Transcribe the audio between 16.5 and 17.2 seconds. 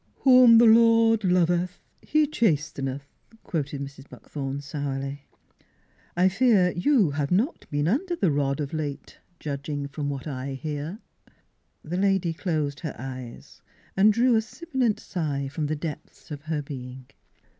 being.